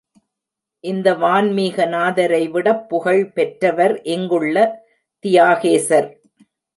[0.83, 4.55] இந்த வன்மீகநாதரை விடப் புகழ் பெற்றவர் இங்குள்ள
[5.25, 6.09] தியாகேசர்.